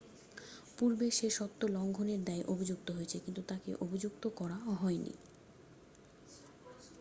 পূর্বেও 0.77 1.11
সে 1.11 1.27
সত্ব 1.37 1.61
লংঘনের 1.75 2.21
দায়ে 2.25 2.43
অভিযুক্ত 2.53 2.87
হয়েছে 2.91 3.17
কিন্তু 3.25 3.41
তাকে 3.47 3.69
অভিযুক্ত 3.83 4.23
করা 4.39 4.57
হয়নি 4.75 5.13